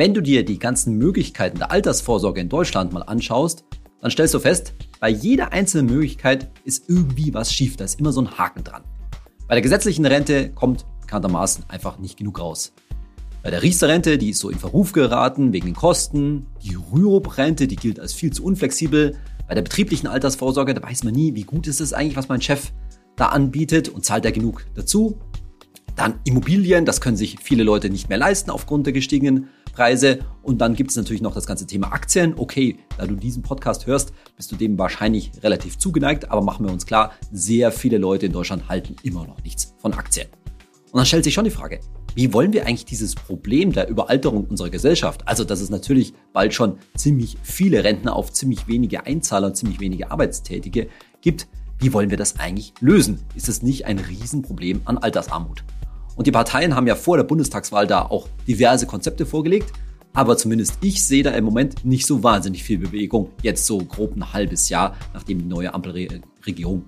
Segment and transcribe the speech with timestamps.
[0.00, 3.66] Wenn du dir die ganzen Möglichkeiten der Altersvorsorge in Deutschland mal anschaust,
[4.00, 7.76] dann stellst du fest, bei jeder einzelnen Möglichkeit ist irgendwie was schief.
[7.76, 8.82] Da ist immer so ein Haken dran.
[9.46, 12.72] Bei der gesetzlichen Rente kommt bekanntermaßen einfach nicht genug raus.
[13.42, 16.46] Bei der Riester-Rente, die ist so in Verruf geraten wegen den Kosten.
[16.62, 19.18] Die Rürup-Rente, die gilt als viel zu unflexibel.
[19.48, 22.40] Bei der betrieblichen Altersvorsorge, da weiß man nie, wie gut ist es eigentlich, was mein
[22.40, 22.72] Chef
[23.16, 25.18] da anbietet und zahlt er genug dazu.
[25.94, 30.20] Dann Immobilien, das können sich viele Leute nicht mehr leisten aufgrund der gestiegenen Preise.
[30.42, 32.34] Und dann gibt es natürlich noch das ganze Thema Aktien.
[32.36, 36.72] Okay, da du diesen Podcast hörst, bist du dem wahrscheinlich relativ zugeneigt, aber machen wir
[36.72, 40.28] uns klar, sehr viele Leute in Deutschland halten immer noch nichts von Aktien.
[40.92, 41.80] Und dann stellt sich schon die Frage,
[42.14, 46.52] wie wollen wir eigentlich dieses Problem der Überalterung unserer Gesellschaft, also dass es natürlich bald
[46.52, 50.88] schon ziemlich viele Rentner auf ziemlich wenige Einzahler und ziemlich wenige Arbeitstätige
[51.20, 51.46] gibt,
[51.78, 53.24] wie wollen wir das eigentlich lösen?
[53.34, 55.64] Ist es nicht ein Riesenproblem an Altersarmut?
[56.20, 59.72] Und die Parteien haben ja vor der Bundestagswahl da auch diverse Konzepte vorgelegt.
[60.12, 63.30] Aber zumindest ich sehe da im Moment nicht so wahnsinnig viel Bewegung.
[63.40, 66.84] Jetzt so grob ein halbes Jahr, nachdem die neue Ampelregierung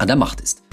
[0.00, 0.64] an der Macht ist.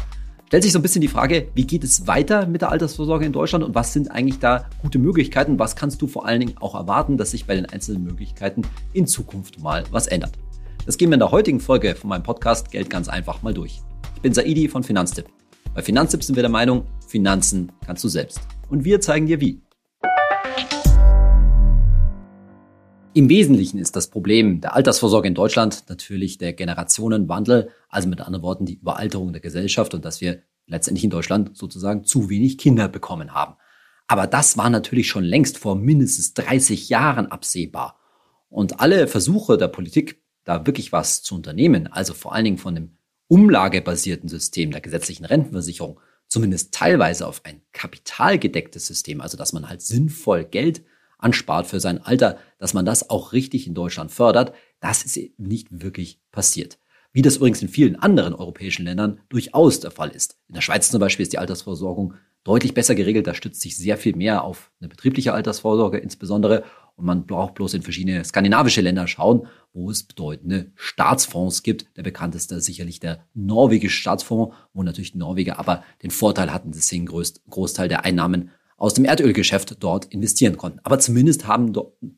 [0.47, 3.31] Stellt sich so ein bisschen die Frage, wie geht es weiter mit der Altersvorsorge in
[3.31, 5.59] Deutschland und was sind eigentlich da gute Möglichkeiten?
[5.59, 8.63] Was kannst du vor allen Dingen auch erwarten, dass sich bei den einzelnen Möglichkeiten
[8.93, 10.33] in Zukunft mal was ändert?
[10.87, 13.83] Das gehen wir in der heutigen Folge von meinem Podcast Geld ganz einfach mal durch.
[14.15, 15.27] Ich bin Saidi von Finanztipp.
[15.75, 18.39] Bei Finanztipp sind wir der Meinung, Finanzen kannst du selbst.
[18.69, 19.59] Und wir zeigen dir wie.
[23.15, 28.43] Im Wesentlichen ist das Problem der Altersvorsorge in Deutschland natürlich der Generationenwandel, also mit anderen
[28.43, 32.87] Worten die Überalterung der Gesellschaft und dass wir letztendlich in Deutschland sozusagen zu wenig Kinder
[32.87, 33.55] bekommen haben.
[34.05, 37.99] Aber das war natürlich schon längst vor mindestens 30 Jahren absehbar.
[38.47, 42.75] Und alle Versuche der Politik, da wirklich was zu unternehmen, also vor allen Dingen von
[42.75, 42.97] dem
[43.33, 49.81] umlagebasierten System der gesetzlichen Rentenversicherung, zumindest teilweise auf ein kapitalgedecktes System, also dass man halt
[49.81, 50.83] sinnvoll Geld
[51.17, 55.81] anspart für sein Alter, dass man das auch richtig in Deutschland fördert, das ist nicht
[55.81, 56.77] wirklich passiert.
[57.11, 60.37] Wie das übrigens in vielen anderen europäischen Ländern durchaus der Fall ist.
[60.47, 62.13] In der Schweiz zum Beispiel ist die Altersvorsorgung
[62.43, 63.25] deutlich besser geregelt.
[63.25, 66.63] Da stützt sich sehr viel mehr auf eine betriebliche Altersvorsorge insbesondere.
[66.95, 71.97] Und man braucht bloß in verschiedene skandinavische Länder schauen, wo es bedeutende Staatsfonds gibt.
[71.97, 76.87] Der bekannteste sicherlich der norwegische Staatsfonds, wo natürlich die Norweger aber den Vorteil hatten, dass
[76.87, 80.79] sie einen Großteil der Einnahmen aus dem Erdölgeschäft dort investieren konnten.
[80.83, 81.73] Aber zumindest haben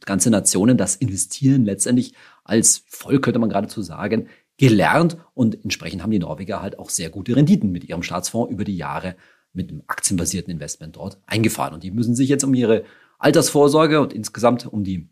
[0.06, 2.14] ganze Nationen das Investieren letztendlich
[2.44, 5.18] als Volk, könnte man geradezu sagen, gelernt.
[5.34, 8.78] Und entsprechend haben die Norweger halt auch sehr gute Renditen mit ihrem Staatsfonds über die
[8.78, 9.16] Jahre
[9.54, 11.74] mit einem aktienbasierten Investment dort eingefahren.
[11.74, 12.84] Und die müssen sich jetzt um ihre
[13.20, 15.10] Altersvorsorge und insgesamt um die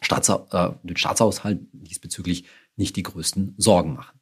[0.00, 2.44] Staats, äh, den Staatshaushalt diesbezüglich
[2.76, 4.18] nicht die größten Sorgen machen.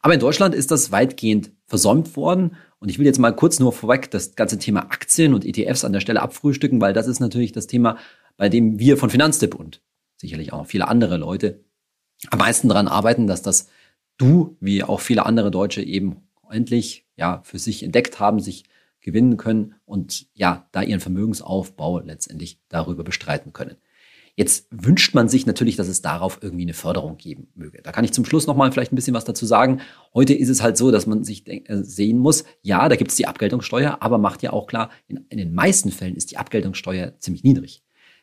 [0.00, 2.56] Aber in Deutschland ist das weitgehend versäumt worden.
[2.80, 5.92] Und ich will jetzt mal kurz nur vorweg das ganze Thema Aktien und ETFs an
[5.92, 7.96] der Stelle abfrühstücken, weil das ist natürlich das Thema,
[8.36, 9.80] bei dem wir von Finanztipp und
[10.16, 11.64] sicherlich auch viele andere Leute
[12.30, 13.68] am meisten daran arbeiten, dass das
[14.16, 18.64] du, wie auch viele andere Deutsche eben endlich ja für sich entdeckt haben, sich
[19.02, 23.76] gewinnen können und ja, da ihren Vermögensaufbau letztendlich darüber bestreiten können.
[24.34, 27.82] Jetzt wünscht man sich natürlich, dass es darauf irgendwie eine Förderung geben möge.
[27.82, 29.82] Da kann ich zum Schluss nochmal vielleicht ein bisschen was dazu sagen.
[30.14, 33.16] Heute ist es halt so, dass man sich äh, sehen muss, ja, da gibt es
[33.16, 37.18] die Abgeltungssteuer, aber macht ja auch klar, in, in den meisten Fällen ist die Abgeltungssteuer
[37.18, 37.82] ziemlich niedrig.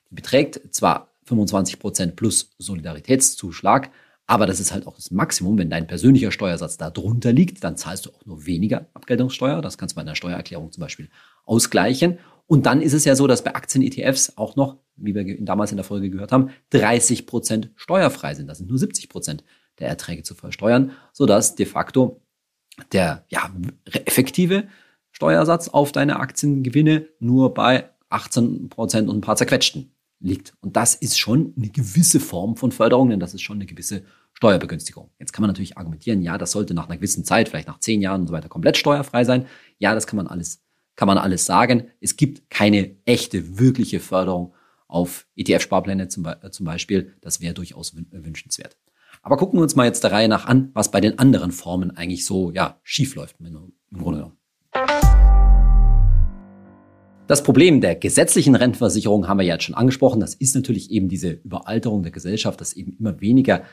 [0.09, 3.91] Die beträgt zwar 25 Prozent plus Solidaritätszuschlag,
[4.29, 5.57] aber das ist halt auch das Maximum.
[5.57, 9.59] Wenn dein persönlicher Steuersatz da drunter liegt, dann zahlst du auch nur weniger Abgeltungssteuer.
[9.59, 11.09] Das kannst du bei einer Steuererklärung zum Beispiel
[11.45, 12.19] ausgleichen.
[12.45, 15.78] Und dann ist es ja so, dass bei Aktien-ETFs auch noch, wie wir damals in
[15.78, 18.45] der Folge gehört haben, 30 Prozent steuerfrei sind.
[18.45, 19.44] Das sind nur 70 Prozent
[19.79, 22.22] der Erträge zu versteuern, sodass de facto
[22.91, 23.50] der ja,
[24.06, 24.68] effektive
[25.12, 30.53] Steuersatz auf deine Aktiengewinne nur bei 18 Prozent und ein paar zerquetschten liegt.
[30.62, 34.03] Und das ist schon eine gewisse Form von Förderung, denn das ist schon eine gewisse
[34.39, 35.09] Steuerbegünstigung.
[35.19, 38.01] Jetzt kann man natürlich argumentieren, ja, das sollte nach einer gewissen Zeit, vielleicht nach zehn
[38.01, 39.45] Jahren und so weiter, komplett steuerfrei sein.
[39.79, 40.63] Ja, das kann man alles,
[40.95, 41.89] kann man alles sagen.
[42.00, 44.53] Es gibt keine echte, wirkliche Förderung
[44.88, 47.18] auf ETF-Sparpläne zum, zum Beispiel.
[47.19, 48.77] Das wäre durchaus wünschenswert.
[49.24, 51.91] Aber gucken wir uns mal jetzt der Reihe nach an, was bei den anderen Formen
[51.97, 54.38] eigentlich so, ja, schief im Grunde genommen.
[57.27, 60.21] Das Problem der gesetzlichen Rentenversicherung haben wir ja jetzt schon angesprochen.
[60.21, 63.65] Das ist natürlich eben diese Überalterung der Gesellschaft, dass eben immer weniger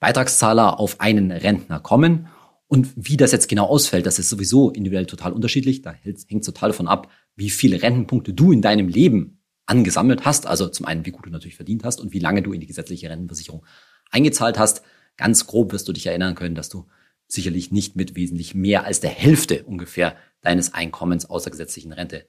[0.00, 2.28] Beitragszahler auf einen Rentner kommen.
[2.66, 5.82] Und wie das jetzt genau ausfällt, das ist sowieso individuell total unterschiedlich.
[5.82, 10.46] Da hängt total davon ab, wie viele Rentenpunkte du in deinem Leben angesammelt hast.
[10.46, 12.66] Also zum einen, wie gut du natürlich verdient hast und wie lange du in die
[12.66, 13.64] gesetzliche Rentenversicherung
[14.10, 14.82] eingezahlt hast.
[15.16, 16.86] Ganz grob wirst du dich erinnern können, dass du
[17.26, 22.26] sicherlich nicht mit wesentlich mehr als der Hälfte ungefähr deines Einkommens außer gesetzlichen Rente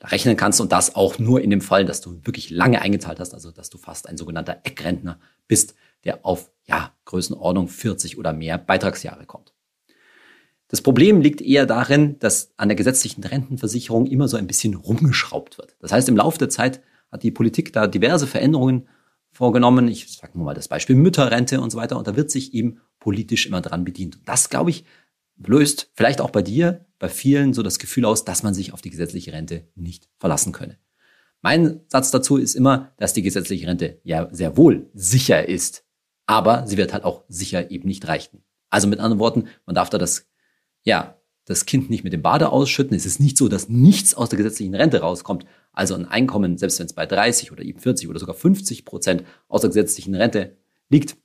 [0.00, 3.34] rechnen kannst und das auch nur in dem Fall, dass du wirklich lange eingezahlt hast,
[3.34, 8.58] also dass du fast ein sogenannter Eckrentner bist, der auf ja, Größenordnung 40 oder mehr
[8.58, 9.52] Beitragsjahre kommt.
[10.68, 15.58] Das Problem liegt eher darin, dass an der gesetzlichen Rentenversicherung immer so ein bisschen rumgeschraubt
[15.58, 15.76] wird.
[15.80, 18.88] Das heißt, im Laufe der Zeit hat die Politik da diverse Veränderungen
[19.30, 19.86] vorgenommen.
[19.88, 21.98] Ich sage nur mal das Beispiel Mütterrente und so weiter.
[21.98, 24.16] Und da wird sich eben politisch immer dran bedient.
[24.16, 24.84] Und das, glaube ich,
[25.36, 28.80] löst vielleicht auch bei dir, bei vielen so das Gefühl aus, dass man sich auf
[28.80, 30.78] die gesetzliche Rente nicht verlassen könne.
[31.42, 35.84] Mein Satz dazu ist immer, dass die gesetzliche Rente ja sehr wohl sicher ist,
[36.26, 38.42] aber sie wird halt auch sicher eben nicht reichen.
[38.70, 40.26] Also mit anderen Worten, man darf da das,
[40.82, 42.96] ja, das Kind nicht mit dem Bade ausschütten.
[42.96, 45.44] Es ist nicht so, dass nichts aus der gesetzlichen Rente rauskommt.
[45.72, 49.24] Also ein Einkommen, selbst wenn es bei 30 oder eben 40 oder sogar 50 Prozent
[49.48, 50.56] aus der gesetzlichen Rente
[50.88, 51.16] liegt,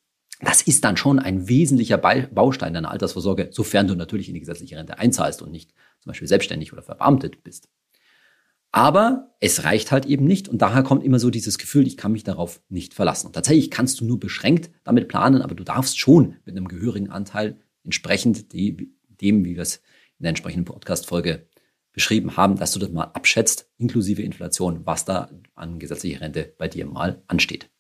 [0.42, 4.78] das ist dann schon ein wesentlicher Baustein deiner Altersvorsorge, sofern du natürlich in die gesetzliche
[4.78, 7.70] Rente einzahlst und nicht zum Beispiel selbstständig oder verbeamtet bist.
[8.78, 12.12] Aber es reicht halt eben nicht und daher kommt immer so dieses Gefühl, ich kann
[12.12, 13.26] mich darauf nicht verlassen.
[13.26, 17.10] Und tatsächlich kannst du nur beschränkt damit planen, aber du darfst schon mit einem gehörigen
[17.10, 19.78] Anteil entsprechend dem, wie wir es
[20.20, 21.48] in der entsprechenden Podcast-Folge
[21.92, 26.68] beschrieben haben, dass du das mal abschätzt, inklusive Inflation, was da an gesetzlicher Rente bei
[26.68, 27.72] dir mal ansteht.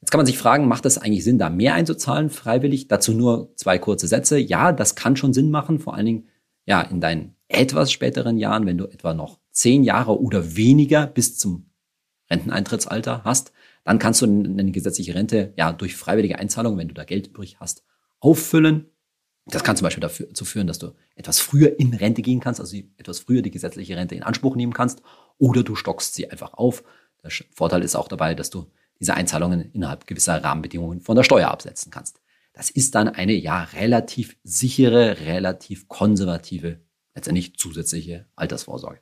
[0.00, 2.86] Jetzt kann man sich fragen, macht es eigentlich Sinn, da mehr einzuzahlen, freiwillig?
[2.86, 4.38] Dazu nur zwei kurze Sätze.
[4.38, 6.28] Ja, das kann schon Sinn machen, vor allen Dingen
[6.66, 11.38] ja in deinen etwas späteren Jahren, wenn du etwa noch zehn Jahre oder weniger bis
[11.38, 11.70] zum
[12.28, 13.52] Renteneintrittsalter hast,
[13.84, 17.60] dann kannst du eine gesetzliche Rente ja durch freiwillige Einzahlung, wenn du da Geld übrig
[17.60, 17.84] hast,
[18.20, 18.90] auffüllen.
[19.46, 22.76] Das kann zum Beispiel dazu führen, dass du etwas früher in Rente gehen kannst, also
[22.96, 25.02] etwas früher die gesetzliche Rente in Anspruch nehmen kannst,
[25.38, 26.82] oder du stockst sie einfach auf.
[27.22, 28.70] Der Vorteil ist auch dabei, dass du
[29.00, 32.20] diese Einzahlungen innerhalb gewisser Rahmenbedingungen von der Steuer absetzen kannst.
[32.54, 36.80] Das ist dann eine ja relativ sichere, relativ konservative,
[37.14, 39.00] letztendlich zusätzliche Altersvorsorge.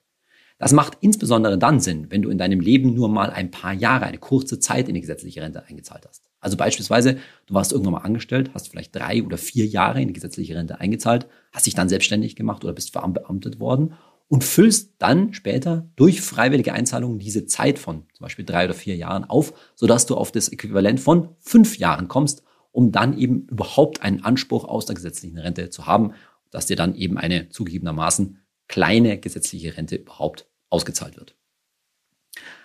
[0.62, 4.06] Das macht insbesondere dann Sinn, wenn du in deinem Leben nur mal ein paar Jahre,
[4.06, 6.30] eine kurze Zeit in die gesetzliche Rente eingezahlt hast.
[6.38, 7.16] Also beispielsweise,
[7.46, 10.78] du warst irgendwann mal angestellt, hast vielleicht drei oder vier Jahre in die gesetzliche Rente
[10.78, 13.94] eingezahlt, hast dich dann selbstständig gemacht oder bist verbeamtet worden
[14.28, 18.94] und füllst dann später durch freiwillige Einzahlungen diese Zeit von zum Beispiel drei oder vier
[18.94, 24.02] Jahren auf, sodass du auf das Äquivalent von fünf Jahren kommst, um dann eben überhaupt
[24.02, 26.12] einen Anspruch aus der gesetzlichen Rente zu haben,
[26.52, 28.38] dass dir dann eben eine zugegebenermaßen
[28.68, 31.36] kleine gesetzliche Rente überhaupt ausgezahlt wird.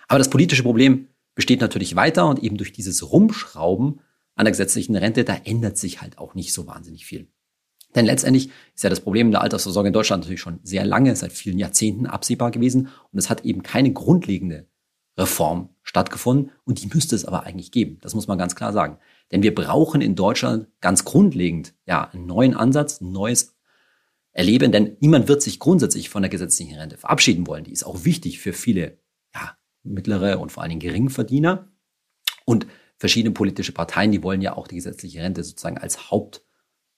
[0.08, 4.00] Aber das politische Problem besteht natürlich weiter und eben durch dieses Rumschrauben
[4.34, 7.28] an der gesetzlichen Rente, da ändert sich halt auch nicht so wahnsinnig viel.
[7.94, 11.32] Denn letztendlich ist ja das Problem der Altersvorsorge in Deutschland natürlich schon sehr lange, seit
[11.32, 12.88] vielen Jahrzehnten absehbar gewesen.
[13.12, 14.66] Und es hat eben keine grundlegende
[15.16, 16.52] Reform stattgefunden.
[16.64, 17.98] Und die müsste es aber eigentlich geben.
[18.02, 18.98] Das muss man ganz klar sagen.
[19.32, 23.57] Denn wir brauchen in Deutschland ganz grundlegend, ja, einen neuen Ansatz, ein neues
[24.38, 24.70] Erleben.
[24.70, 27.64] Denn niemand wird sich grundsätzlich von der gesetzlichen Rente verabschieden wollen.
[27.64, 28.98] Die ist auch wichtig für viele,
[29.34, 31.72] ja, mittlere und vor allen Dingen Geringverdiener.
[32.44, 32.68] Und
[32.98, 36.44] verschiedene politische Parteien, die wollen ja auch die gesetzliche Rente sozusagen als Haupt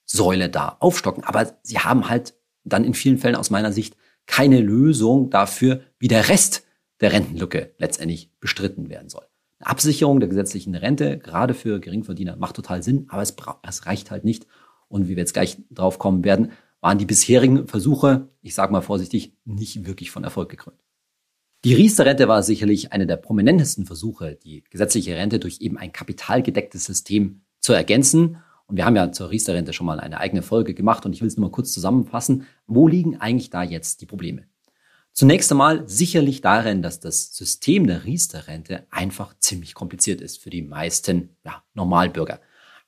[0.04, 1.24] Säule da aufstocken.
[1.24, 2.34] Aber sie haben halt
[2.64, 3.96] dann in vielen Fällen aus meiner Sicht
[4.26, 6.66] keine Lösung dafür, wie der Rest
[7.00, 9.24] der Rentenlücke letztendlich bestritten werden soll.
[9.60, 13.34] Eine Absicherung der gesetzlichen Rente, gerade für Geringverdiener, macht total Sinn, aber es,
[13.66, 14.46] es reicht halt nicht.
[14.88, 18.80] Und wie wir jetzt gleich drauf kommen werden, waren die bisherigen Versuche, ich sage mal
[18.80, 20.80] vorsichtig, nicht wirklich von Erfolg gekrönt.
[21.64, 26.84] Die Riester-Rente war sicherlich eine der prominentesten Versuche, die gesetzliche Rente durch eben ein kapitalgedecktes
[26.84, 28.38] System zu ergänzen
[28.70, 31.26] und wir haben ja zur Riester-Rente schon mal eine eigene Folge gemacht und ich will
[31.26, 32.46] es nur mal kurz zusammenfassen.
[32.68, 34.44] Wo liegen eigentlich da jetzt die Probleme?
[35.12, 40.62] Zunächst einmal sicherlich darin, dass das System der Riester-Rente einfach ziemlich kompliziert ist für die
[40.62, 42.40] meisten ja, Normalbürger.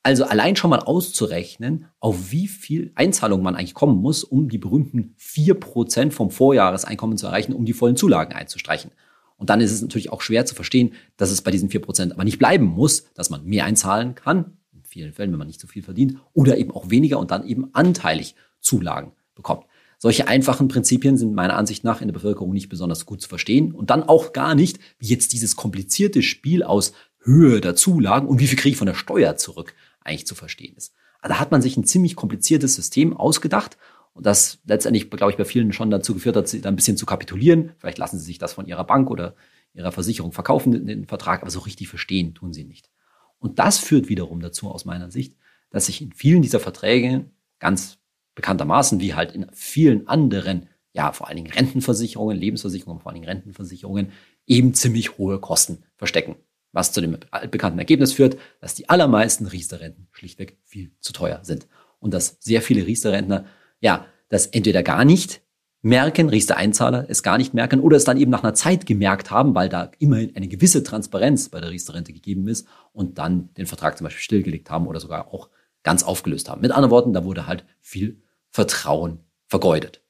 [0.04, 4.58] Also allein schon mal auszurechnen, auf wie viel Einzahlung man eigentlich kommen muss, um die
[4.58, 8.90] berühmten vier Prozent vom Vorjahreseinkommen zu erreichen, um die vollen Zulagen einzustreichen.
[9.36, 12.12] Und dann ist es natürlich auch schwer zu verstehen, dass es bei diesen vier Prozent
[12.12, 14.56] aber nicht bleiben muss, dass man mehr einzahlen kann,
[14.92, 17.74] vielen Fällen, wenn man nicht so viel verdient, oder eben auch weniger und dann eben
[17.74, 19.64] anteilig Zulagen bekommt.
[19.98, 23.72] Solche einfachen Prinzipien sind meiner Ansicht nach in der Bevölkerung nicht besonders gut zu verstehen
[23.72, 28.40] und dann auch gar nicht, wie jetzt dieses komplizierte Spiel aus Höhe der Zulagen und
[28.40, 30.94] wie viel kriege ich von der Steuer zurück eigentlich zu verstehen ist.
[31.20, 33.78] Also da hat man sich ein ziemlich kompliziertes System ausgedacht
[34.12, 36.96] und das letztendlich, glaube ich, bei vielen schon dazu geführt hat, sie da ein bisschen
[36.96, 37.72] zu kapitulieren.
[37.78, 39.34] Vielleicht lassen sie sich das von ihrer Bank oder
[39.72, 42.90] ihrer Versicherung verkaufen, den Vertrag, aber so richtig verstehen tun sie nicht.
[43.38, 45.36] Und das führt wiederum dazu aus meiner Sicht,
[45.70, 47.98] dass sich in vielen dieser Verträge ganz
[48.34, 53.28] bekanntermaßen, wie halt in vielen anderen, ja, vor allen Dingen Rentenversicherungen, Lebensversicherungen, vor allen Dingen
[53.28, 54.12] Rentenversicherungen,
[54.46, 56.36] eben ziemlich hohe Kosten verstecken.
[56.72, 57.18] Was zu dem
[57.50, 61.66] bekannten Ergebnis führt, dass die allermeisten Riester-Renten schlichtweg viel zu teuer sind.
[61.98, 63.44] Und dass sehr viele Riester-Rentner,
[63.80, 65.42] ja, das entweder gar nicht
[65.82, 69.54] merken, Riester-Einzahler es gar nicht merken oder es dann eben nach einer Zeit gemerkt haben,
[69.54, 73.98] weil da immerhin eine gewisse Transparenz bei der Riester-Rente gegeben ist und dann den Vertrag
[73.98, 75.50] zum Beispiel stillgelegt haben oder sogar auch
[75.82, 76.60] ganz aufgelöst haben.
[76.60, 80.00] Mit anderen Worten, da wurde halt viel Vertrauen vergeudet.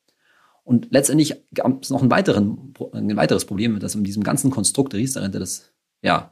[0.64, 4.92] Und letztendlich gab es noch einen weiteren, ein weiteres Problem, dass in diesem ganzen Konstrukt
[4.92, 6.32] der Riester-Rente das ja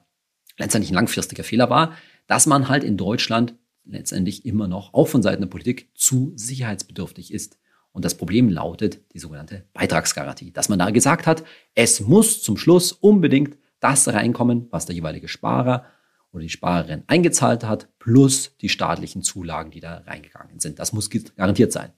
[0.60, 5.22] letztendlich ein langfristiger Fehler war, dass man halt in Deutschland letztendlich immer noch, auch von
[5.22, 7.58] Seiten der Politik, zu sicherheitsbedürftig ist.
[7.92, 11.42] Und das Problem lautet die sogenannte Beitragsgarantie, dass man da gesagt hat,
[11.74, 15.86] es muss zum Schluss unbedingt das reinkommen, was der jeweilige Sparer
[16.30, 20.78] oder die Sparerin eingezahlt hat, plus die staatlichen Zulagen, die da reingegangen sind.
[20.78, 21.90] Das muss garantiert sein.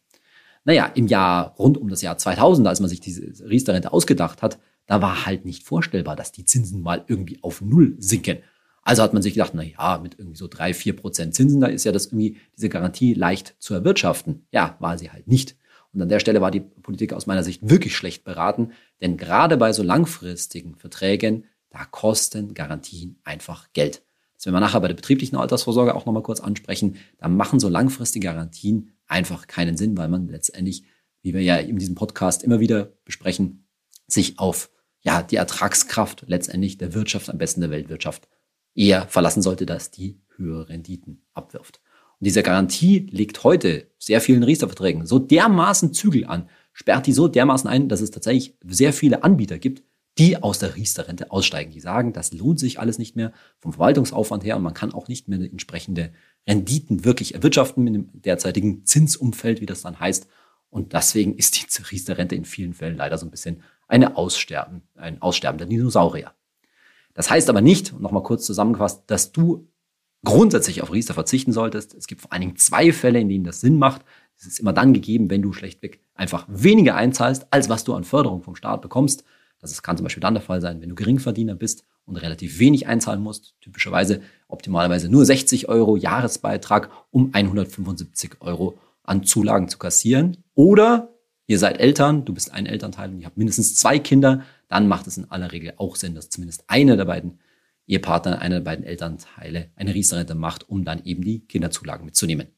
[0.65, 4.59] Naja, im Jahr rund um das Jahr 2000, als man sich diese Riester-Rente ausgedacht hat,
[4.87, 8.39] da war halt nicht vorstellbar, dass die Zinsen mal irgendwie auf Null sinken.
[8.83, 11.69] Also hat man sich gedacht, na ja, mit irgendwie so drei, vier Prozent Zinsen, da
[11.69, 14.47] ist ja das irgendwie diese Garantie leicht zu erwirtschaften.
[14.51, 15.57] Ja, war sie halt nicht.
[15.93, 19.57] Und an der Stelle war die Politik aus meiner Sicht wirklich schlecht beraten, denn gerade
[19.57, 24.03] bei so langfristigen Verträgen, da kosten Garantien einfach Geld.
[24.35, 26.97] Das werden wir nachher bei der betrieblichen Altersvorsorge auch nochmal kurz ansprechen.
[27.19, 30.85] Da machen so langfristige Garantien einfach keinen Sinn, weil man letztendlich,
[31.23, 33.67] wie wir ja in diesem Podcast immer wieder besprechen,
[34.09, 34.71] sich auf
[35.03, 38.29] ja, die Ertragskraft letztendlich der Wirtschaft, am besten der Weltwirtschaft,
[38.75, 41.81] eher verlassen sollte, dass die höhere Renditen abwirft.
[42.21, 47.29] Und diese Garantie legt heute sehr vielen Riester-Verträgen so dermaßen Zügel an, sperrt die so
[47.29, 49.83] dermaßen ein, dass es tatsächlich sehr viele Anbieter gibt,
[50.19, 51.73] die aus der Riester-Rente aussteigen.
[51.73, 55.09] Die sagen, das lohnt sich alles nicht mehr vom Verwaltungsaufwand her und man kann auch
[55.09, 56.13] nicht mehr entsprechende
[56.47, 60.27] Renditen wirklich erwirtschaften mit dem derzeitigen Zinsumfeld, wie das dann heißt.
[60.71, 65.21] Und deswegen ist die Riester-Rente in vielen Fällen leider so ein bisschen eine Aussterben, ein
[65.21, 66.33] aussterbender Dinosaurier.
[67.15, 69.69] Das heißt aber nicht, nochmal kurz zusammengefasst, dass du
[70.25, 71.95] grundsätzlich auf Riester verzichten solltest.
[71.95, 74.03] Es gibt vor allen Dingen zwei Fälle, in denen das Sinn macht.
[74.39, 78.05] Es ist immer dann gegeben, wenn du schlechtweg einfach weniger einzahlst, als was du an
[78.05, 79.25] Förderung vom Staat bekommst.
[79.61, 82.89] Das kann zum Beispiel dann der Fall sein, wenn du Geringverdiener bist und relativ wenig
[82.89, 83.55] einzahlen musst.
[83.61, 90.39] Typischerweise optimalerweise nur 60 Euro Jahresbeitrag, um 175 Euro an Zulagen zu kassieren.
[90.55, 91.15] Oder
[91.47, 94.43] ihr seid Eltern, du bist ein Elternteil und ihr habt mindestens zwei Kinder,
[94.73, 97.39] dann macht es in aller Regel auch Sinn, dass zumindest einer der beiden
[97.87, 102.49] Ehepartner, einer der beiden Elternteile eine Riester-Rente macht, um dann eben die Kinderzulagen mitzunehmen.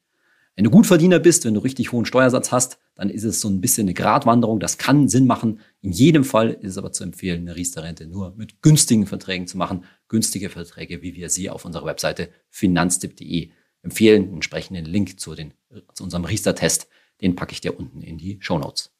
[0.55, 3.61] Wenn du Gutverdiener bist, wenn du richtig hohen Steuersatz hast, dann ist es so ein
[3.61, 4.61] bisschen eine Gratwanderung.
[4.61, 5.59] Das kann Sinn machen.
[5.81, 9.59] In jedem Fall ist es aber zu empfehlen, eine Riester-Rente nur mit günstigen Verträgen zu
[9.59, 9.85] machen.
[10.07, 13.51] Günstige Verträge, wie wir sie auf unserer Webseite finanztipp.de
[13.83, 14.23] empfehlen.
[14.23, 15.55] Einen entsprechenden Link zu, den,
[15.93, 16.87] zu unserem Riester-Test,
[17.21, 18.93] den packe ich dir unten in die Show Notes.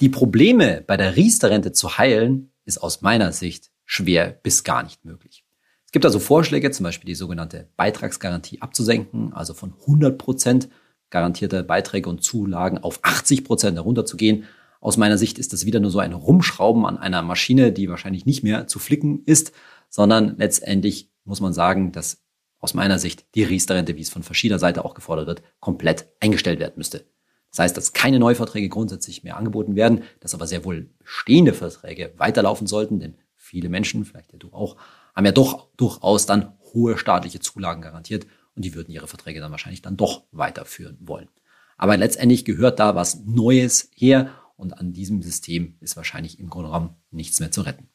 [0.00, 5.04] Die Probleme bei der Riester-Rente zu heilen, ist aus meiner Sicht schwer bis gar nicht
[5.04, 5.44] möglich.
[5.86, 10.68] Es gibt also Vorschläge, zum Beispiel die sogenannte Beitragsgarantie abzusenken, also von 100 Prozent
[11.10, 14.44] garantierte Beiträge und Zulagen auf 80 Prozent herunterzugehen.
[14.80, 18.26] Aus meiner Sicht ist das wieder nur so ein Rumschrauben an einer Maschine, die wahrscheinlich
[18.26, 19.52] nicht mehr zu flicken ist,
[19.88, 22.22] sondern letztendlich muss man sagen, dass
[22.60, 26.60] aus meiner Sicht die Riester-Rente, wie es von verschiedener Seite auch gefordert wird, komplett eingestellt
[26.60, 27.04] werden müsste.
[27.50, 32.12] Das heißt, dass keine Neuverträge grundsätzlich mehr angeboten werden, dass aber sehr wohl bestehende Verträge
[32.16, 34.76] weiterlaufen sollten, denn viele Menschen, vielleicht ja du auch,
[35.14, 39.50] haben ja doch durchaus dann hohe staatliche Zulagen garantiert und die würden ihre Verträge dann
[39.50, 41.28] wahrscheinlich dann doch weiterführen wollen.
[41.76, 46.68] Aber letztendlich gehört da was Neues her und an diesem System ist wahrscheinlich im Grunde
[46.68, 47.88] genommen nichts mehr zu retten.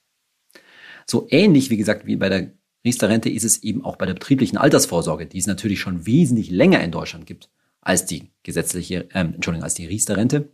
[1.05, 2.53] So ähnlich, wie gesagt, wie bei der
[2.85, 6.81] Riester-Rente ist es eben auch bei der betrieblichen Altersvorsorge, die es natürlich schon wesentlich länger
[6.81, 7.49] in Deutschland gibt
[7.83, 10.49] als die gesetzliche, ähm, Entschuldigung, als die Riester-Rente.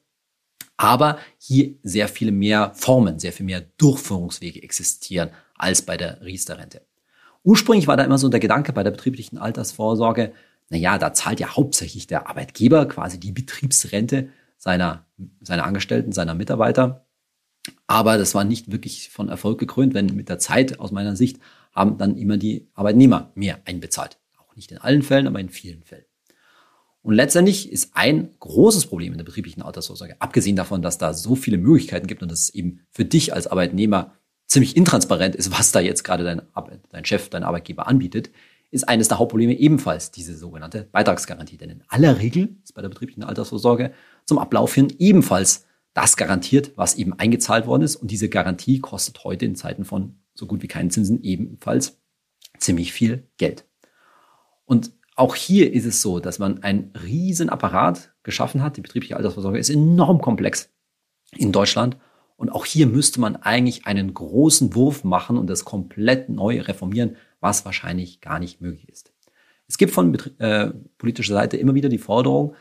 [0.78, 6.82] Aber hier sehr viele mehr Formen, sehr viel mehr Durchführungswege existieren als bei der Riester-Rente.
[7.44, 10.34] Ursprünglich war da immer so der Gedanke bei der betrieblichen Altersvorsorge,
[10.70, 15.06] na ja, da zahlt ja hauptsächlich der Arbeitgeber quasi die Betriebsrente seiner,
[15.42, 17.06] seiner Angestellten, seiner Mitarbeiter.
[17.88, 21.40] Aber das war nicht wirklich von Erfolg gekrönt, wenn mit der Zeit aus meiner Sicht
[21.72, 24.20] haben dann immer die Arbeitnehmer mehr einbezahlt.
[24.38, 26.06] Auch nicht in allen Fällen, aber in vielen Fällen.
[27.02, 31.36] Und letztendlich ist ein großes Problem in der betrieblichen Altersvorsorge, abgesehen davon, dass da so
[31.36, 34.14] viele Möglichkeiten gibt und dass es eben für dich als Arbeitnehmer
[34.48, 36.42] ziemlich intransparent ist, was da jetzt gerade dein,
[36.90, 38.32] dein Chef, dein Arbeitgeber anbietet,
[38.72, 41.58] ist eines der Hauptprobleme ebenfalls diese sogenannte Beitragsgarantie.
[41.58, 43.94] Denn in aller Regel ist bei der betrieblichen Altersvorsorge
[44.26, 47.96] zum Ablauf hin ebenfalls das garantiert, was eben eingezahlt worden ist.
[47.96, 51.98] Und diese Garantie kostet heute in Zeiten von so gut wie keinen Zinsen ebenfalls
[52.60, 53.66] ziemlich viel Geld.
[54.66, 58.78] Und auch hier ist es so, dass man einen riesen Apparat geschaffen hat.
[58.78, 60.70] Die betriebliche Altersvorsorge ist enorm komplex
[61.36, 61.98] in Deutschland.
[62.38, 67.18] Und auch hier müsste man eigentlich einen großen Wurf machen und das komplett neu reformieren,
[67.42, 69.12] was wahrscheinlich gar nicht möglich ist.
[69.68, 72.56] Es gibt von äh, politischer Seite immer wieder die Forderung,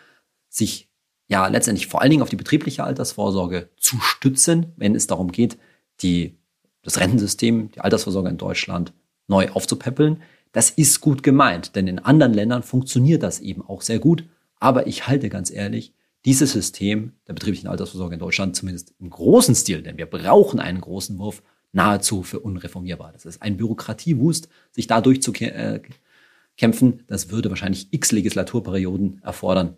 [0.49, 0.91] sich
[1.29, 5.59] ja letztendlich vor allen Dingen auf die betriebliche Altersvorsorge zu stützen, wenn es darum geht,
[6.01, 6.39] die,
[6.83, 8.93] das Rentensystem, die Altersvorsorge in Deutschland
[9.29, 10.23] neu aufzupäppeln.
[10.53, 14.25] Das ist gut gemeint, denn in anderen Ländern funktioniert das eben auch sehr gut.
[14.57, 19.55] Aber ich halte ganz ehrlich dieses System der betrieblichen Altersvorsorge in Deutschland zumindest im großen
[19.55, 23.13] Stil, denn wir brauchen einen großen Wurf, nahezu für unreformierbar.
[23.13, 25.93] Das ist ein Bürokratiewust, sich da durchzukämpfen.
[27.07, 29.77] Das würde wahrscheinlich x Legislaturperioden erfordern.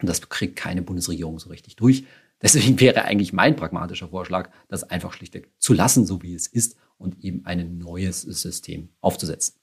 [0.00, 2.04] Und das kriegt keine Bundesregierung so richtig durch.
[2.42, 6.76] Deswegen wäre eigentlich mein pragmatischer Vorschlag, das einfach schlichtweg zu lassen, so wie es ist,
[6.98, 9.54] und eben ein neues System aufzusetzen.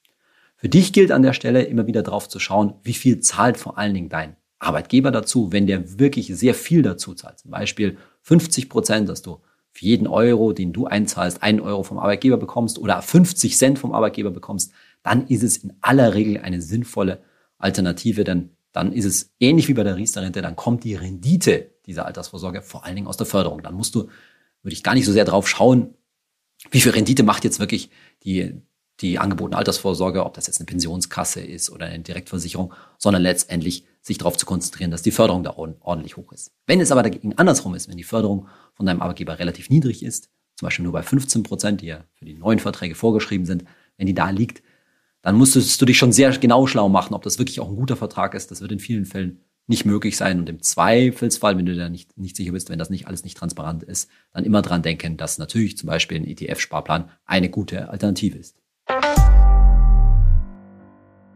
[0.64, 3.76] Für dich gilt an der Stelle immer wieder drauf zu schauen, wie viel zahlt vor
[3.76, 7.38] allen Dingen dein Arbeitgeber dazu, wenn der wirklich sehr viel dazu zahlt.
[7.38, 9.42] Zum Beispiel 50 Prozent, dass du
[9.72, 13.92] für jeden Euro, den du einzahlst, einen Euro vom Arbeitgeber bekommst oder 50 Cent vom
[13.92, 17.22] Arbeitgeber bekommst, dann ist es in aller Regel eine sinnvolle
[17.58, 22.06] Alternative, denn dann ist es ähnlich wie bei der Riester-Rente, dann kommt die Rendite dieser
[22.06, 23.62] Altersvorsorge vor allen Dingen aus der Förderung.
[23.62, 24.08] Dann musst du,
[24.62, 25.92] würde ich gar nicht so sehr drauf schauen,
[26.70, 27.90] wie viel Rendite macht jetzt wirklich
[28.22, 28.62] die,
[29.00, 34.18] die angebotene Altersvorsorge, ob das jetzt eine Pensionskasse ist oder eine Direktversicherung, sondern letztendlich sich
[34.18, 36.52] darauf zu konzentrieren, dass die Förderung da ordentlich hoch ist.
[36.66, 40.28] Wenn es aber dagegen andersrum ist, wenn die Förderung von deinem Arbeitgeber relativ niedrig ist,
[40.56, 43.64] zum Beispiel nur bei 15 Prozent, die ja für die neuen Verträge vorgeschrieben sind,
[43.96, 44.62] wenn die da liegt,
[45.22, 47.96] dann musstest du dich schon sehr genau schlau machen, ob das wirklich auch ein guter
[47.96, 48.50] Vertrag ist.
[48.50, 50.38] Das wird in vielen Fällen nicht möglich sein.
[50.38, 53.36] Und im Zweifelsfall, wenn du da nicht, nicht sicher bist, wenn das nicht alles nicht
[53.36, 58.36] transparent ist, dann immer dran denken, dass natürlich zum Beispiel ein ETF-Sparplan eine gute Alternative
[58.36, 58.56] ist.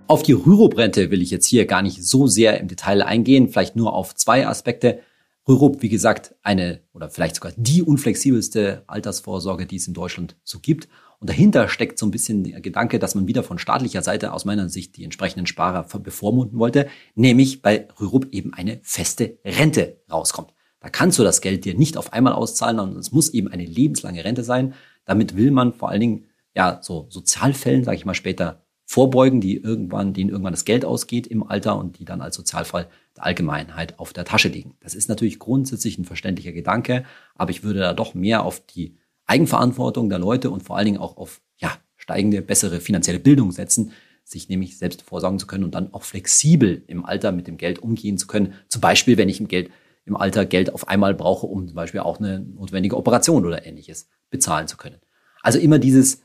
[0.09, 3.77] Auf die Rürup-Rente will ich jetzt hier gar nicht so sehr im Detail eingehen, vielleicht
[3.77, 5.01] nur auf zwei Aspekte.
[5.47, 10.61] Rürup, wie gesagt, eine oder vielleicht sogar die unflexibelste Altersvorsorge, die es in Deutschland so
[10.61, 10.89] gibt.
[11.21, 14.47] Und dahinter steckt so ein bisschen der Gedanke, dass man wieder von staatlicher Seite aus
[14.47, 20.55] meiner Sicht die entsprechenden Sparer bevormunden wollte, nämlich bei Rürup eben eine feste Rente rauskommt.
[20.81, 23.67] Da kannst du das Geld dir nicht auf einmal auszahlen, sondern es muss eben eine
[23.67, 24.73] lebenslange Rente sein.
[25.05, 26.25] Damit will man vor allen Dingen
[26.55, 31.27] ja so Sozialfällen, sage ich mal später, vorbeugen, die irgendwann, denen irgendwann das Geld ausgeht
[31.27, 34.77] im Alter und die dann als Sozialfall der Allgemeinheit auf der Tasche liegen.
[34.81, 38.97] Das ist natürlich grundsätzlich ein verständlicher Gedanke, aber ich würde da doch mehr auf die
[39.27, 43.93] Eigenverantwortung der Leute und vor allen Dingen auch auf ja, steigende, bessere finanzielle Bildung setzen,
[44.25, 47.81] sich nämlich selbst vorsorgen zu können und dann auch flexibel im Alter mit dem Geld
[47.81, 48.55] umgehen zu können.
[48.69, 49.71] Zum Beispiel, wenn ich im Geld
[50.07, 54.09] im Alter Geld auf einmal brauche, um zum Beispiel auch eine notwendige Operation oder ähnliches
[54.31, 54.97] bezahlen zu können.
[55.43, 56.23] Also immer dieses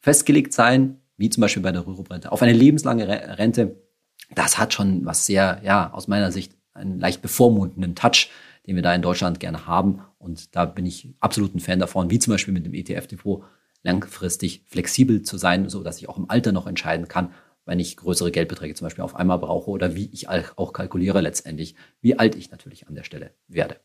[0.00, 3.06] festgelegt sein, wie zum Beispiel bei der Rürup-Rente, auf eine lebenslange
[3.38, 3.76] Rente,
[4.34, 8.28] das hat schon was sehr, ja, aus meiner Sicht einen leicht bevormundenden Touch,
[8.66, 10.02] den wir da in Deutschland gerne haben.
[10.18, 13.44] Und da bin ich absolut ein Fan davon, wie zum Beispiel mit dem ETF-Depot
[13.84, 17.32] langfristig flexibel zu sein, so dass ich auch im Alter noch entscheiden kann,
[17.66, 21.76] wenn ich größere Geldbeträge zum Beispiel auf einmal brauche oder wie ich auch kalkuliere letztendlich,
[22.00, 23.76] wie alt ich natürlich an der Stelle werde.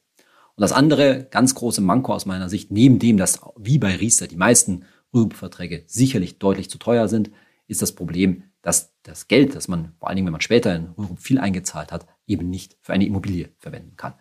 [0.56, 4.26] Und das andere ganz große Manko aus meiner Sicht, neben dem, dass wie bei Riester
[4.26, 7.32] die meisten Rürup-Verträge sicherlich deutlich zu teuer sind,
[7.68, 10.88] ist das Problem, dass das Geld, das man vor allen Dingen, wenn man später in
[10.98, 14.14] Rürup viel eingezahlt hat, eben nicht für eine Immobilie verwenden kann.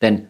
[0.00, 0.28] Denn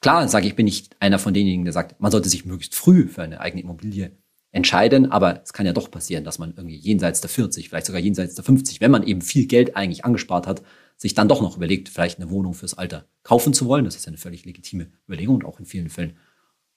[0.00, 3.08] klar, sage ich, bin nicht einer von denjenigen, der sagt, man sollte sich möglichst früh
[3.08, 4.16] für eine eigene Immobilie
[4.52, 8.00] entscheiden, aber es kann ja doch passieren, dass man irgendwie jenseits der 40, vielleicht sogar
[8.00, 10.62] jenseits der 50, wenn man eben viel Geld eigentlich angespart hat,
[10.96, 13.84] sich dann doch noch überlegt, vielleicht eine Wohnung fürs Alter kaufen zu wollen.
[13.84, 16.16] Das ist ja eine völlig legitime Überlegung und auch in vielen Fällen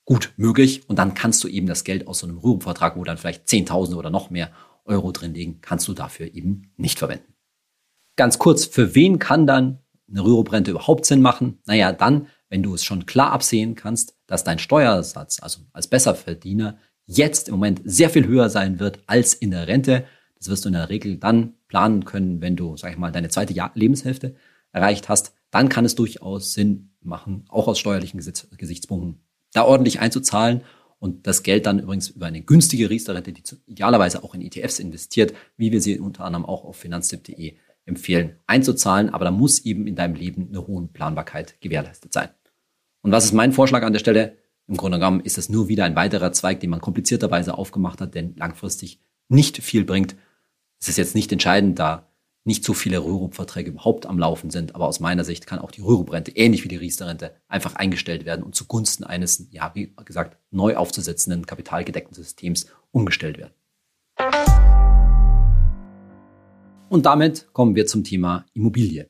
[0.08, 0.90] gut möglich.
[0.90, 3.96] Und dann kannst du eben das Geld aus so einem Rürup-Vertrag, wo dann vielleicht 10.000
[3.96, 4.52] oder noch mehr
[4.86, 7.34] Euro drin liegen, kannst du dafür eben nicht verwenden.
[8.16, 11.60] Ganz kurz, für wen kann dann eine Rürup-Rente überhaupt Sinn machen?
[11.66, 16.78] Naja, dann, wenn du es schon klar absehen kannst, dass dein Steuersatz, also als Besserverdiener,
[17.06, 20.06] jetzt im Moment sehr viel höher sein wird als in der Rente.
[20.38, 23.30] Das wirst du in der Regel dann planen können, wenn du, sag ich mal, deine
[23.30, 24.36] zweite Jahr Lebenshälfte
[24.72, 25.34] erreicht hast.
[25.52, 30.62] Dann kann es durchaus Sinn machen, auch aus steuerlichen Gesichtspunkten, da ordentlich einzuzahlen
[31.00, 35.34] und das Geld dann übrigens über eine günstige Riester-Rente, die idealerweise auch in ETFs investiert,
[35.56, 39.10] wie wir sie unter anderem auch auf finanztipp.de empfehlen, einzuzahlen.
[39.10, 42.30] Aber da muss eben in deinem Leben eine hohe Planbarkeit gewährleistet sein.
[43.02, 44.38] Und was ist mein Vorschlag an der Stelle?
[44.68, 48.16] Im Grunde genommen ist es nur wieder ein weiterer Zweig, den man komplizierterweise aufgemacht hat,
[48.16, 50.16] denn langfristig nicht viel bringt.
[50.80, 52.07] Es ist jetzt nicht entscheidend, da
[52.48, 54.74] nicht so viele Rürup-Verträge überhaupt am Laufen sind.
[54.74, 58.44] Aber aus meiner Sicht kann auch die Rürup-Rente, ähnlich wie die Riester-Rente, einfach eingestellt werden
[58.44, 63.54] und zugunsten eines, ja, wie gesagt, neu aufzusetzenden, kapitalgedeckten Systems umgestellt werden.
[66.90, 69.10] Und damit kommen wir zum Thema Immobilie.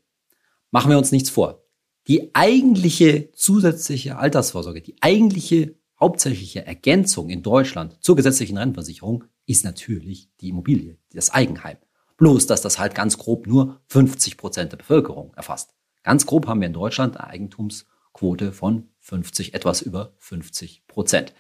[0.71, 1.63] Machen wir uns nichts vor.
[2.08, 10.30] Die eigentliche zusätzliche Altersvorsorge, die eigentliche hauptsächliche Ergänzung in Deutschland zur gesetzlichen Rentenversicherung ist natürlich
[10.41, 11.78] die Immobilie, das Eigenheim.
[12.17, 15.75] Bloß, dass das halt ganz grob nur 50 Prozent der Bevölkerung erfasst.
[16.03, 21.34] Ganz grob haben wir in Deutschland eine Eigentumsquote von 50, etwas über 50 Prozent.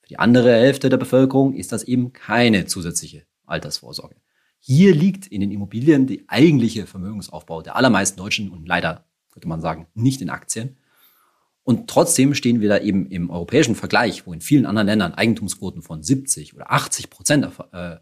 [0.00, 4.16] Für die andere Hälfte der Bevölkerung ist das eben keine zusätzliche Altersvorsorge.
[4.58, 9.60] Hier liegt in den Immobilien die eigentliche Vermögensaufbau der allermeisten Deutschen und leider, könnte man
[9.60, 10.76] sagen, nicht in Aktien.
[11.64, 15.82] Und trotzdem stehen wir da eben im europäischen Vergleich, wo in vielen anderen Ländern Eigentumsquoten
[15.82, 18.00] von 70 oder 80 Prozent der, äh,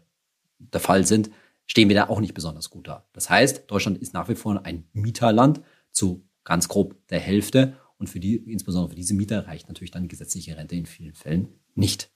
[0.59, 1.31] der Fall sind,
[1.71, 3.07] stehen wir da auch nicht besonders gut da.
[3.13, 5.61] Das heißt, Deutschland ist nach wie vor ein Mieterland
[5.93, 7.77] zu ganz grob der Hälfte.
[7.97, 11.47] Und für die, insbesondere für diese Mieter reicht natürlich dann gesetzliche Rente in vielen Fällen
[11.73, 12.11] nicht.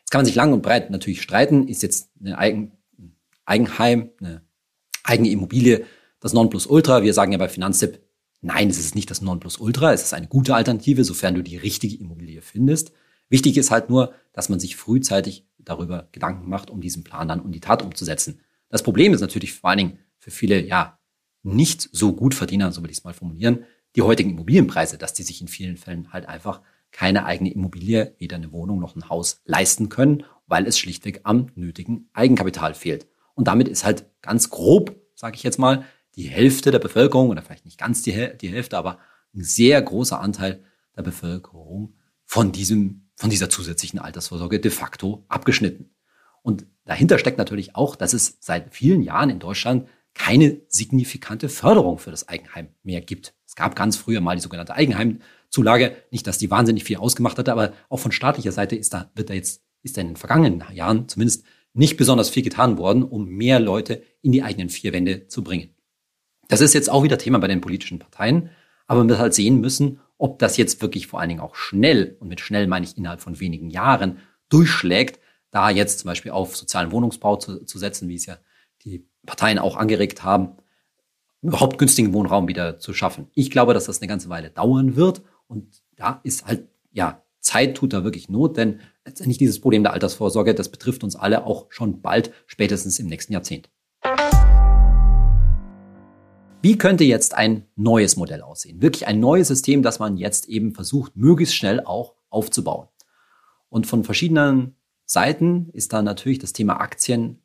[0.00, 2.72] Jetzt kann man sich lang und breit natürlich streiten, ist jetzt eine Eigen,
[3.44, 4.42] Eigenheim, eine
[5.04, 5.84] eigene Immobilie
[6.18, 7.04] das Nonplusultra.
[7.04, 8.00] Wir sagen ja bei Finanztipp,
[8.40, 11.96] nein, es ist nicht das Nonplusultra, es ist eine gute Alternative, sofern du die richtige
[11.96, 12.90] Immobilie findest.
[13.28, 17.40] Wichtig ist halt nur, dass man sich frühzeitig darüber Gedanken macht, um diesen Plan dann
[17.40, 18.40] um die Tat umzusetzen.
[18.68, 20.98] Das Problem ist natürlich vor allen Dingen für viele, ja,
[21.42, 25.22] nicht so gut Verdiener, so will ich es mal formulieren, die heutigen Immobilienpreise, dass die
[25.22, 29.40] sich in vielen Fällen halt einfach keine eigene Immobilie, weder eine Wohnung noch ein Haus
[29.44, 33.06] leisten können, weil es schlichtweg am nötigen Eigenkapital fehlt.
[33.34, 37.42] Und damit ist halt ganz grob, sage ich jetzt mal, die Hälfte der Bevölkerung, oder
[37.42, 38.98] vielleicht nicht ganz die, die Hälfte, aber
[39.34, 40.64] ein sehr großer Anteil
[40.96, 45.90] der Bevölkerung von diesem, von dieser zusätzlichen Altersvorsorge de facto abgeschnitten.
[46.42, 51.98] Und dahinter steckt natürlich auch, dass es seit vielen Jahren in Deutschland keine signifikante Förderung
[51.98, 53.34] für das Eigenheim mehr gibt.
[53.46, 55.94] Es gab ganz früher mal die sogenannte Eigenheimzulage.
[56.10, 59.28] Nicht, dass die wahnsinnig viel ausgemacht hatte, aber auch von staatlicher Seite ist da, wird
[59.28, 61.44] da jetzt, ist da in den vergangenen Jahren zumindest
[61.74, 65.74] nicht besonders viel getan worden, um mehr Leute in die eigenen vier Wände zu bringen.
[66.48, 68.50] Das ist jetzt auch wieder Thema bei den politischen Parteien,
[68.86, 72.16] aber man wird halt sehen müssen, ob das jetzt wirklich vor allen Dingen auch schnell,
[72.20, 74.18] und mit schnell meine ich innerhalb von wenigen Jahren,
[74.48, 75.20] durchschlägt,
[75.56, 78.36] da jetzt zum Beispiel auf sozialen Wohnungsbau zu, zu setzen, wie es ja
[78.84, 80.58] die Parteien auch angeregt haben,
[81.40, 83.28] überhaupt günstigen Wohnraum wieder zu schaffen.
[83.32, 87.74] Ich glaube, dass das eine ganze Weile dauern wird und da ist halt, ja, Zeit
[87.74, 91.68] tut da wirklich Not, denn letztendlich dieses Problem der Altersvorsorge, das betrifft uns alle auch
[91.70, 93.70] schon bald, spätestens im nächsten Jahrzehnt.
[96.60, 98.82] Wie könnte jetzt ein neues Modell aussehen?
[98.82, 102.88] Wirklich ein neues System, das man jetzt eben versucht, möglichst schnell auch aufzubauen.
[103.70, 107.40] Und von verschiedenen Seiten ist da natürlich das Thema Aktien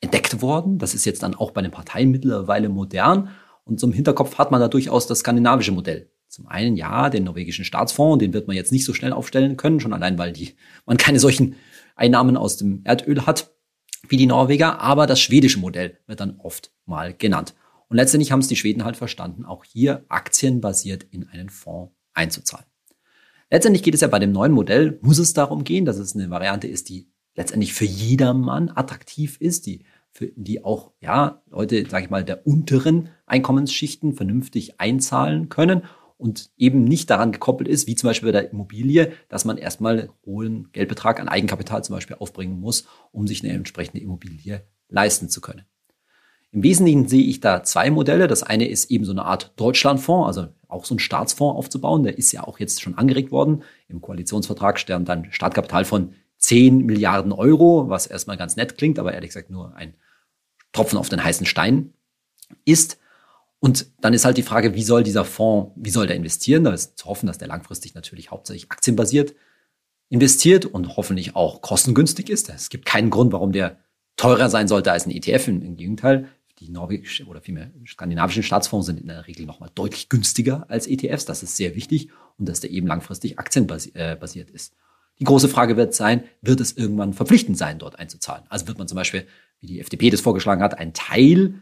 [0.00, 0.78] entdeckt worden.
[0.78, 3.30] Das ist jetzt dann auch bei den Parteien mittlerweile modern.
[3.64, 6.10] Und zum Hinterkopf hat man da durchaus das skandinavische Modell.
[6.28, 9.80] Zum einen ja, den norwegischen Staatsfonds, den wird man jetzt nicht so schnell aufstellen können,
[9.80, 10.54] schon allein, weil die,
[10.86, 11.56] man keine solchen
[11.96, 13.50] Einnahmen aus dem Erdöl hat
[14.08, 17.54] wie die Norweger, aber das schwedische Modell wird dann oft mal genannt.
[17.88, 22.69] Und letztendlich haben es die Schweden halt verstanden, auch hier aktienbasiert in einen Fonds einzuzahlen.
[23.50, 26.30] Letztendlich geht es ja bei dem neuen Modell, muss es darum gehen, dass es eine
[26.30, 32.04] Variante ist, die letztendlich für jedermann attraktiv ist, die für die auch ja Leute, sage
[32.04, 35.82] ich mal, der unteren Einkommensschichten vernünftig einzahlen können
[36.16, 40.00] und eben nicht daran gekoppelt ist, wie zum Beispiel bei der Immobilie, dass man erstmal
[40.00, 45.28] einen hohen Geldbetrag an Eigenkapital zum Beispiel aufbringen muss, um sich eine entsprechende Immobilie leisten
[45.28, 45.64] zu können.
[46.52, 48.26] Im Wesentlichen sehe ich da zwei Modelle.
[48.26, 52.02] Das eine ist eben so eine Art Deutschlandfonds, also auch so ein Staatsfonds aufzubauen.
[52.02, 53.62] Der ist ja auch jetzt schon angeregt worden.
[53.88, 59.12] Im Koalitionsvertrag sterben dann Startkapital von 10 Milliarden Euro, was erstmal ganz nett klingt, aber
[59.12, 59.94] ehrlich gesagt nur ein
[60.72, 61.92] Tropfen auf den heißen Stein
[62.64, 62.98] ist.
[63.60, 66.64] Und dann ist halt die Frage, wie soll dieser Fonds, wie soll der investieren?
[66.64, 69.34] Da ist zu hoffen, dass der langfristig natürlich hauptsächlich aktienbasiert
[70.10, 72.50] investiert und hoffentlich auch kostengünstig ist.
[72.50, 73.78] Es gibt keinen Grund, warum der
[74.16, 75.48] teurer sein sollte als ein ETF.
[75.48, 76.28] Im Gegenteil,
[76.60, 81.24] die norwegischen oder vielmehr skandinavischen Staatsfonds sind in der Regel nochmal deutlich günstiger als ETFs.
[81.24, 84.74] Das ist sehr wichtig und dass der eben langfristig aktienbasiert ist.
[85.18, 88.44] Die große Frage wird sein, wird es irgendwann verpflichtend sein, dort einzuzahlen?
[88.48, 89.26] Also wird man zum Beispiel,
[89.58, 91.54] wie die FDP das vorgeschlagen hat, einen Teil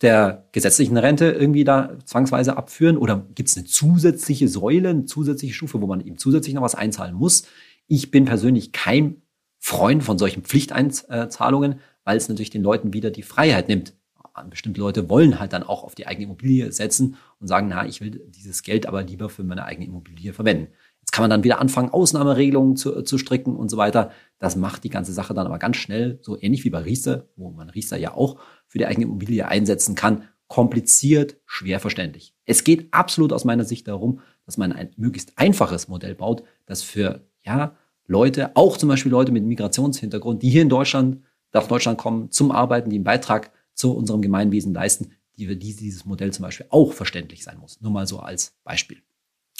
[0.00, 2.96] der gesetzlichen Rente irgendwie da zwangsweise abführen?
[2.96, 6.74] Oder gibt es eine zusätzliche Säule, eine zusätzliche Stufe, wo man eben zusätzlich noch was
[6.74, 7.44] einzahlen muss?
[7.86, 9.22] Ich bin persönlich kein
[9.58, 13.94] Freund von solchen Pflichteinzahlungen, weil es natürlich den Leuten wieder die Freiheit nimmt.
[14.48, 18.00] Bestimmte Leute wollen halt dann auch auf die eigene Immobilie setzen und sagen, na, ich
[18.00, 20.68] will dieses Geld aber lieber für meine eigene Immobilie verwenden
[21.12, 24.10] kann man dann wieder anfangen, Ausnahmeregelungen zu, zu stricken und so weiter.
[24.38, 27.50] Das macht die ganze Sache dann aber ganz schnell, so ähnlich wie bei Riester, wo
[27.50, 32.34] man Riester ja auch für die eigene Immobilie einsetzen kann, kompliziert, schwer verständlich.
[32.46, 36.82] Es geht absolut aus meiner Sicht darum, dass man ein möglichst einfaches Modell baut, das
[36.82, 41.98] für ja, Leute, auch zum Beispiel Leute mit Migrationshintergrund, die hier in Deutschland, nach Deutschland
[41.98, 46.32] kommen, zum Arbeiten, die einen Beitrag zu unserem Gemeinwesen leisten, die für die dieses Modell
[46.32, 47.80] zum Beispiel auch verständlich sein muss.
[47.80, 49.02] Nur mal so als Beispiel.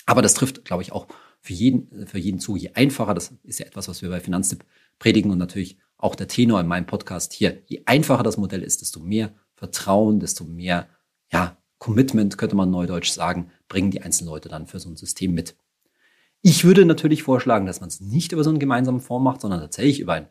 [0.07, 1.07] Aber das trifft, glaube ich, auch
[1.41, 2.57] für jeden, für jeden zu.
[2.57, 4.65] Je einfacher, das ist ja etwas, was wir bei Finanztipp
[4.99, 7.63] predigen und natürlich auch der Tenor in meinem Podcast hier.
[7.67, 10.89] Je einfacher das Modell ist, desto mehr Vertrauen, desto mehr,
[11.33, 15.35] ja, Commitment, könnte man neudeutsch sagen, bringen die einzelnen Leute dann für so ein System
[15.35, 15.57] mit.
[16.41, 19.61] Ich würde natürlich vorschlagen, dass man es nicht über so einen gemeinsamen Fonds macht, sondern
[19.61, 20.29] tatsächlich über ein,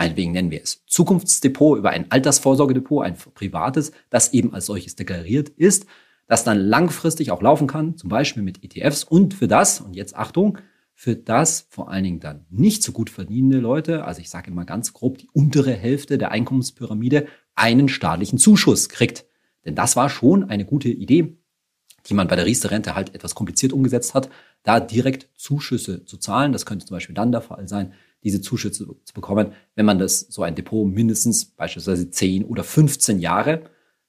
[0.00, 5.50] meinetwegen nennen wir es Zukunftsdepot, über ein Altersvorsorgedepot, ein privates, das eben als solches deklariert
[5.50, 5.84] ist,
[6.26, 10.16] das dann langfristig auch laufen kann, zum Beispiel mit ETFs und für das, und jetzt
[10.16, 10.56] Achtung,
[10.94, 14.64] für das vor allen Dingen dann nicht so gut verdienende Leute, also ich sage immer
[14.64, 19.26] ganz grob, die untere Hälfte der Einkommenspyramide einen staatlichen Zuschuss kriegt.
[19.66, 21.36] Denn das war schon eine gute Idee,
[22.08, 24.30] die man bei der Riester-Rente halt etwas kompliziert umgesetzt hat,
[24.62, 26.52] da direkt Zuschüsse zu zahlen.
[26.52, 30.20] Das könnte zum Beispiel dann der Fall sein, diese Zuschüsse zu bekommen, wenn man das
[30.20, 33.62] so ein Depot mindestens beispielsweise 10 oder 15 Jahre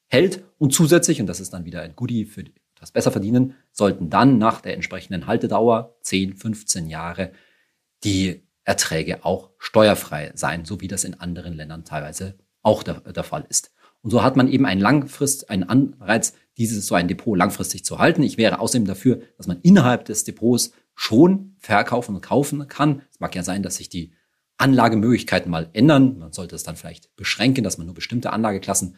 [0.08, 2.43] hält und zusätzlich, und das ist dann wieder ein Goodie für
[2.80, 7.32] das besser verdienen, sollten dann nach der entsprechenden Haltedauer 10, 15 Jahre
[8.04, 13.24] die Erträge auch steuerfrei sein, so wie das in anderen Ländern teilweise auch der, der
[13.24, 13.71] Fall ist.
[14.02, 18.00] Und so hat man eben einen Langfrist, einen Anreiz, dieses so ein Depot langfristig zu
[18.00, 18.24] halten.
[18.24, 23.02] Ich wäre außerdem dafür, dass man innerhalb des Depots schon verkaufen und kaufen kann.
[23.12, 24.14] Es mag ja sein, dass sich die
[24.58, 26.20] Anlagemöglichkeiten mal ändern.
[26.20, 28.96] Man sollte es dann vielleicht beschränken, dass man nur bestimmte Anlageklassen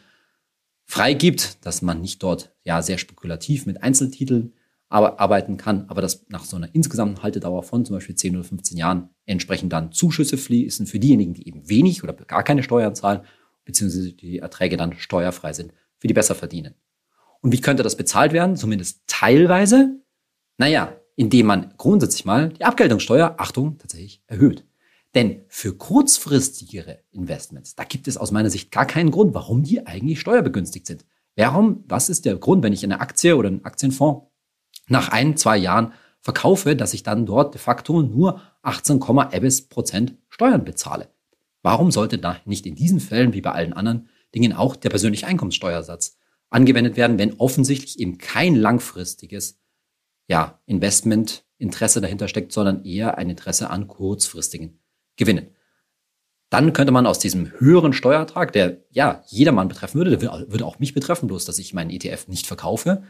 [0.84, 4.52] freigibt, dass man nicht dort ja sehr spekulativ mit Einzeltiteln
[4.90, 8.76] arbeiten kann, aber dass nach so einer insgesamten Haltedauer von zum Beispiel 10 oder 15
[8.76, 13.22] Jahren entsprechend dann Zuschüsse fließen für diejenigen, die eben wenig oder gar keine Steuern zahlen,
[13.64, 16.74] beziehungsweise die Erträge dann steuerfrei sind für die besser verdienen.
[17.40, 18.56] Und wie könnte das bezahlt werden?
[18.56, 20.00] Zumindest teilweise?
[20.58, 24.64] Naja, indem man grundsätzlich mal die Abgeltungssteuer, Achtung, tatsächlich erhöht.
[25.14, 29.86] Denn für kurzfristigere Investments, da gibt es aus meiner Sicht gar keinen Grund, warum die
[29.86, 31.04] eigentlich steuerbegünstigt sind.
[31.36, 34.26] Warum, was ist der Grund, wenn ich eine Aktie oder einen Aktienfonds
[34.88, 38.98] nach ein, zwei Jahren verkaufe, dass ich dann dort de facto nur 18,
[39.68, 41.08] Prozent Steuern bezahle?
[41.62, 45.26] Warum sollte da nicht in diesen Fällen wie bei allen anderen Dingen auch der persönliche
[45.26, 46.18] Einkommenssteuersatz
[46.50, 49.60] angewendet werden, wenn offensichtlich eben kein langfristiges
[50.26, 54.80] ja, Investmentinteresse dahinter steckt, sondern eher ein Interesse an kurzfristigen
[55.16, 55.48] gewinnen.
[56.50, 60.78] Dann könnte man aus diesem höheren Steuerertrag, der ja jedermann betreffen würde, der würde auch
[60.78, 63.02] mich betreffen, bloß dass ich meinen ETF nicht verkaufe,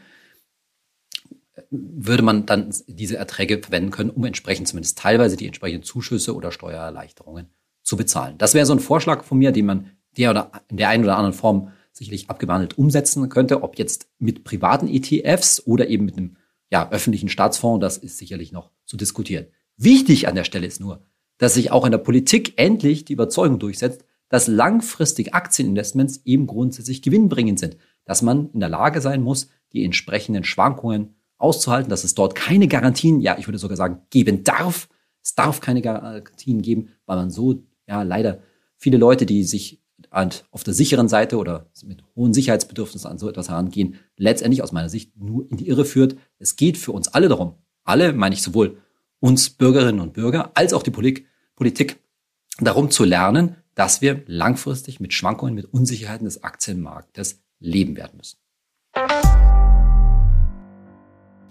[1.69, 6.51] würde man dann diese Erträge verwenden können, um entsprechend zumindest teilweise die entsprechenden Zuschüsse oder
[6.51, 7.49] Steuererleichterungen
[7.83, 8.37] zu bezahlen.
[8.37, 11.17] Das wäre so ein Vorschlag von mir, den man der oder in der einen oder
[11.17, 16.37] anderen Form sicherlich abgewandelt umsetzen könnte, ob jetzt mit privaten ETFs oder eben mit einem
[16.69, 19.47] ja, öffentlichen Staatsfonds, das ist sicherlich noch zu diskutieren.
[19.77, 21.03] Wichtig an der Stelle ist nur,
[21.37, 27.01] dass sich auch in der Politik endlich die Überzeugung durchsetzt, dass langfristig Aktieninvestments eben grundsätzlich
[27.01, 32.15] gewinnbringend sind, dass man in der Lage sein muss, die entsprechenden Schwankungen auszuhalten, dass es
[32.15, 34.87] dort keine Garantien, ja, ich würde sogar sagen, geben darf.
[35.21, 38.39] Es darf keine Garantien geben, weil man so, ja, leider
[38.77, 43.49] viele Leute, die sich auf der sicheren Seite oder mit hohen Sicherheitsbedürfnissen an so etwas
[43.49, 46.15] herangehen, letztendlich aus meiner Sicht nur in die Irre führt.
[46.39, 48.77] Es geht für uns alle darum, alle meine ich sowohl
[49.19, 51.99] uns Bürgerinnen und Bürger als auch die Politik
[52.59, 58.37] darum zu lernen, dass wir langfristig mit Schwankungen, mit Unsicherheiten des Aktienmarktes leben werden müssen.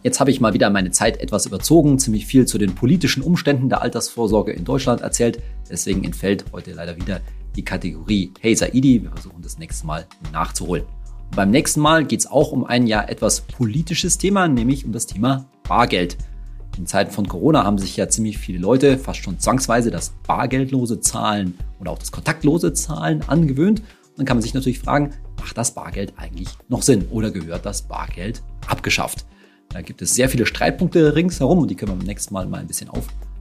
[0.02, 3.70] Jetzt habe ich mal wieder meine Zeit etwas überzogen, ziemlich viel zu den politischen Umständen
[3.70, 5.40] der Altersvorsorge in Deutschland erzählt.
[5.70, 7.22] Deswegen entfällt heute leider wieder
[7.56, 9.02] die Kategorie Hey Saidi.
[9.02, 10.84] Wir versuchen das nächste Mal nachzuholen.
[10.84, 14.92] Und beim nächsten Mal geht es auch um ein ja etwas politisches Thema, nämlich um
[14.92, 16.16] das Thema Bargeld.
[16.76, 21.00] In Zeiten von Corona haben sich ja ziemlich viele Leute fast schon zwangsweise das bargeldlose
[21.00, 23.80] Zahlen oder auch das kontaktlose Zahlen angewöhnt.
[23.80, 27.64] Und dann kann man sich natürlich fragen, macht das Bargeld eigentlich noch Sinn oder gehört
[27.64, 29.24] das Bargeld abgeschafft?
[29.68, 32.60] Da gibt es sehr viele Streitpunkte ringsherum und die können wir beim nächsten Mal mal
[32.60, 32.90] ein bisschen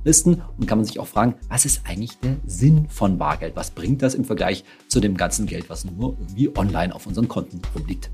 [0.04, 3.56] auflisten und kann man sich auch fragen, was ist eigentlich der Sinn von Bargeld?
[3.56, 7.28] Was bringt das im Vergleich zu dem ganzen Geld, was nur irgendwie online auf unseren
[7.28, 8.12] Konten rumliegt?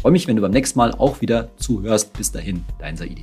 [0.00, 2.12] Freue mich, wenn du beim nächsten Mal auch wieder zuhörst.
[2.14, 3.22] Bis dahin, dein Saidi.